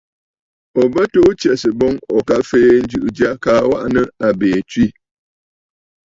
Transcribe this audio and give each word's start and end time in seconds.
Ò 0.79 0.83
bə 0.93 1.01
tuu 1.11 1.31
tsɛ̀sə̀ 1.39 1.73
boŋ 1.79 1.93
ò 2.15 2.19
ka 2.27 2.35
fèe 2.49 2.69
njɨ̀ʼɨ̀ 2.83 3.11
jya 3.17 3.31
kaa 3.43 3.61
waʼà 3.69 3.85
nɨ̂ 3.93 4.03
àbìì 4.27 4.59
tswə̂. 4.69 4.87